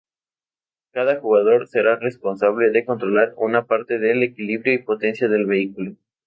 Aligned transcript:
Cada 0.93 1.19
jugador 1.19 1.67
será 1.67 1.95
responsable 1.95 2.71
de 2.71 2.85
controlar 2.85 3.35
una 3.37 3.67
parte 3.67 3.99
del 3.99 4.23
equilibrio 4.23 4.73
y 4.73 4.79
potencia 4.81 5.27
del 5.27 5.45
vehículo. 5.45 5.93